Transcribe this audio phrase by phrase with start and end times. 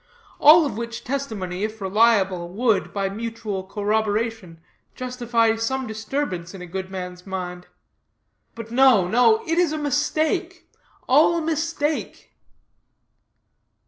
[0.39, 4.59] All of which testimony, if reliable, would, by mutual corroboration,
[4.95, 7.67] justify some disturbance in a good man's mind.
[8.55, 10.67] But no, no; it is a mistake
[11.07, 12.33] all a mistake."